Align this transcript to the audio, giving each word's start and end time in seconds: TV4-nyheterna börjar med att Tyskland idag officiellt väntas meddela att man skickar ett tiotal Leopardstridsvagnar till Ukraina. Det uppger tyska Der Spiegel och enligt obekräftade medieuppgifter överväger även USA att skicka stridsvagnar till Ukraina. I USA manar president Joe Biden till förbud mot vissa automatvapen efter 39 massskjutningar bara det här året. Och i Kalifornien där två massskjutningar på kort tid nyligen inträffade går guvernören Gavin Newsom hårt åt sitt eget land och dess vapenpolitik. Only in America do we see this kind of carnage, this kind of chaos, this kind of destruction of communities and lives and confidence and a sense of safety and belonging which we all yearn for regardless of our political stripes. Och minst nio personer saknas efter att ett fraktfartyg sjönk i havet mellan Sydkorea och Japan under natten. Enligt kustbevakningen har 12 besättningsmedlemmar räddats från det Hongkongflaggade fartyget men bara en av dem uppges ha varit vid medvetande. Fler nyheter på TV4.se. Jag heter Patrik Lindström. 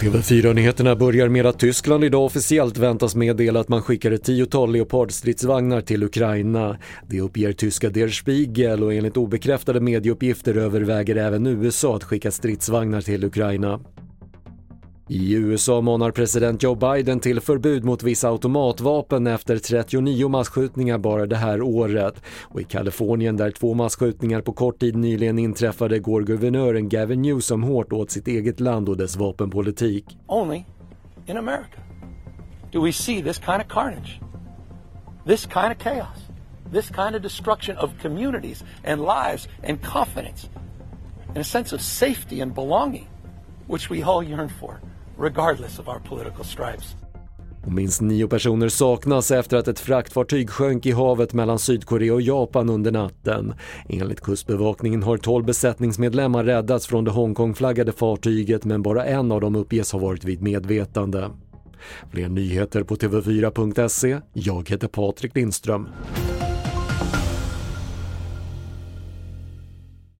TV4-nyheterna 0.00 0.96
börjar 0.96 1.28
med 1.28 1.46
att 1.46 1.58
Tyskland 1.58 2.04
idag 2.04 2.24
officiellt 2.24 2.78
väntas 2.78 3.14
meddela 3.14 3.60
att 3.60 3.68
man 3.68 3.82
skickar 3.82 4.10
ett 4.10 4.24
tiotal 4.24 4.72
Leopardstridsvagnar 4.72 5.80
till 5.80 6.02
Ukraina. 6.02 6.76
Det 7.06 7.20
uppger 7.20 7.52
tyska 7.52 7.90
Der 7.90 8.08
Spiegel 8.08 8.82
och 8.82 8.94
enligt 8.94 9.16
obekräftade 9.16 9.80
medieuppgifter 9.80 10.56
överväger 10.56 11.16
även 11.16 11.46
USA 11.46 11.96
att 11.96 12.04
skicka 12.04 12.30
stridsvagnar 12.30 13.00
till 13.00 13.24
Ukraina. 13.24 13.80
I 15.08 15.34
USA 15.34 15.80
manar 15.80 16.10
president 16.10 16.62
Joe 16.62 16.74
Biden 16.74 17.20
till 17.20 17.40
förbud 17.40 17.84
mot 17.84 18.02
vissa 18.02 18.28
automatvapen 18.28 19.26
efter 19.26 19.58
39 19.58 20.28
massskjutningar 20.28 20.98
bara 20.98 21.26
det 21.26 21.36
här 21.36 21.62
året. 21.62 22.22
Och 22.42 22.60
i 22.60 22.64
Kalifornien 22.64 23.36
där 23.36 23.50
två 23.50 23.74
massskjutningar 23.74 24.40
på 24.40 24.52
kort 24.52 24.78
tid 24.78 24.96
nyligen 24.96 25.38
inträffade 25.38 25.98
går 25.98 26.22
guvernören 26.22 26.88
Gavin 26.88 27.22
Newsom 27.22 27.62
hårt 27.62 27.92
åt 27.92 28.10
sitt 28.10 28.28
eget 28.28 28.60
land 28.60 28.88
och 28.88 28.96
dess 28.96 29.16
vapenpolitik. 29.16 30.04
Only 30.26 30.64
in 31.26 31.36
America 31.36 31.80
do 32.72 32.84
we 32.84 32.92
see 32.92 33.22
this 33.22 33.38
kind 33.38 33.62
of 33.62 33.68
carnage, 33.68 34.20
this 35.26 35.46
kind 35.46 35.72
of 35.72 35.78
chaos, 35.78 36.18
this 36.72 36.88
kind 36.88 37.14
of 37.16 37.22
destruction 37.22 37.76
of 37.76 37.90
communities 38.02 38.64
and 38.84 39.00
lives 39.00 39.48
and 39.68 39.82
confidence 39.82 40.50
and 41.28 41.38
a 41.38 41.44
sense 41.44 41.76
of 41.76 41.80
safety 41.80 42.42
and 42.42 42.54
belonging 42.54 43.08
which 43.68 43.90
we 43.90 44.02
all 44.02 44.22
yearn 44.22 44.48
for 44.48 44.80
regardless 45.18 45.78
of 45.78 45.88
our 45.88 45.98
political 45.98 46.44
stripes. 46.44 46.96
Och 47.66 47.72
minst 47.72 48.00
nio 48.00 48.28
personer 48.28 48.68
saknas 48.68 49.30
efter 49.30 49.56
att 49.56 49.68
ett 49.68 49.80
fraktfartyg 49.80 50.50
sjönk 50.50 50.86
i 50.86 50.92
havet 50.92 51.32
mellan 51.32 51.58
Sydkorea 51.58 52.14
och 52.14 52.22
Japan 52.22 52.70
under 52.70 52.92
natten. 52.92 53.54
Enligt 53.88 54.20
kustbevakningen 54.20 55.02
har 55.02 55.16
12 55.16 55.44
besättningsmedlemmar 55.44 56.44
räddats 56.44 56.86
från 56.86 57.04
det 57.04 57.10
Hongkongflaggade 57.10 57.92
fartyget 57.92 58.64
men 58.64 58.82
bara 58.82 59.04
en 59.04 59.32
av 59.32 59.40
dem 59.40 59.56
uppges 59.56 59.92
ha 59.92 59.98
varit 59.98 60.24
vid 60.24 60.42
medvetande. 60.42 61.30
Fler 62.10 62.28
nyheter 62.28 62.82
på 62.82 62.96
TV4.se. 62.96 64.20
Jag 64.32 64.70
heter 64.70 64.88
Patrik 64.88 65.34
Lindström. 65.34 65.88